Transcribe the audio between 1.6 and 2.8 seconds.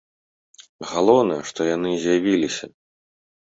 яны з'явіліся.